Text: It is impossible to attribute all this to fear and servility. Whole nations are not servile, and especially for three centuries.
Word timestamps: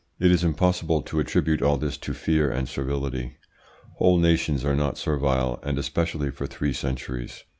It 0.19 0.31
is 0.31 0.43
impossible 0.43 1.03
to 1.03 1.19
attribute 1.19 1.61
all 1.61 1.77
this 1.77 1.95
to 1.99 2.15
fear 2.15 2.49
and 2.51 2.67
servility. 2.67 3.37
Whole 3.99 4.17
nations 4.17 4.65
are 4.65 4.75
not 4.75 4.97
servile, 4.97 5.59
and 5.61 5.77
especially 5.77 6.31
for 6.31 6.47
three 6.47 6.73
centuries. 6.73 7.43